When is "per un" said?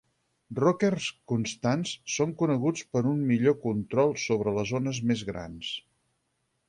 2.95-3.21